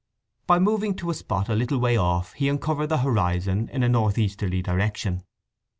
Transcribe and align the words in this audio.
By 0.47 0.57
moving 0.57 0.95
to 0.95 1.11
a 1.11 1.13
spot 1.13 1.47
a 1.47 1.53
little 1.53 1.77
way 1.77 1.95
off 1.95 2.33
he 2.33 2.49
uncovered 2.49 2.89
the 2.89 2.97
horizon 3.05 3.69
in 3.71 3.83
a 3.83 3.87
north 3.87 4.17
easterly 4.17 4.63
direction. 4.63 5.23